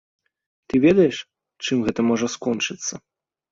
Ты 0.71 0.81
ведаеш, 0.85 1.17
чым 1.67 1.77
гэта 1.89 2.01
можа 2.09 2.27
скончыцца? 2.39 2.93